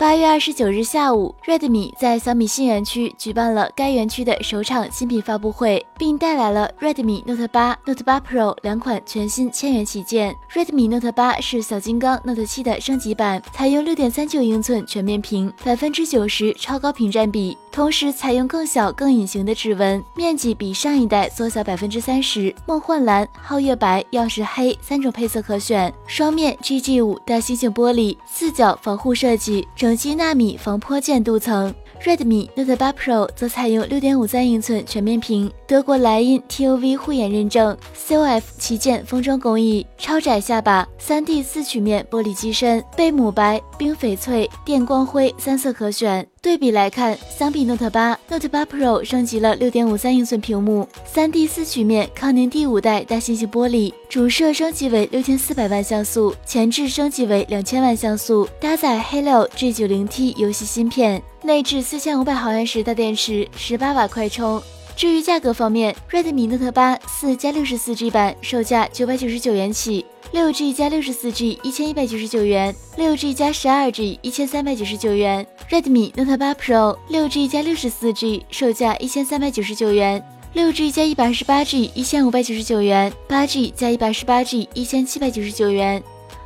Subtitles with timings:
[0.00, 10.34] 八月二十九日下午，Redmi 在小米新园区举办了该园区的首场新品发布会，并带来了 Redmi Note 八、Note 八 Pro 两款全新千元旗舰。
[10.54, 17.58] Redmi Note 八是小金刚 Note 七的升级版，采用六点三九英寸全面屏，百分之九十超高屏占比。
[17.70, 22.52] 同时采用更小、更隐形的指纹，面积比上一代缩小百分之三十。
[22.66, 31.74] 梦幻蓝、皓月白、曜石黑三种配色可选，双面 GG 五大猩猩玻璃，四角防护设计，整机纳米防泼溅镀层。
[32.02, 46.26] Redmi Note 8 Pro 则采用6.53英寸全面屏，德国莱茵 TOV 护眼认证，COF 旗舰封装工艺，超窄下巴，3D 四曲面玻璃机身，贝母白、冰翡翠、电光灰三色可选。
[46.42, 61.22] 对比来看，相比 Note 8，Note 8 Pro 升级了6.53英寸屏幕，3D 四曲面康宁第五代大猩猩玻璃，主摄升级为6400万像素，前置升级为2000万像素，搭载 Helio G90T 游戏芯片。
[61.50, 64.62] 内置四千五百毫安时大电池，十八瓦快充。
[64.94, 75.44] 至于价格方面，Redmi Note 八四加六十四 G 版售价九百九十九元起，六 G 加六十四 G 一千一百九十九元，六 G 加十二 G 一千三百九十九元。
[75.68, 84.68] Redmi Note 八 Pro 六 G 加六十四 G 售价一千三百九十九元，六 G 加一百二十八 G 一千五百九十九元，八 G 加一百二十八 G
[84.72, 86.00] 一千七百九十九元。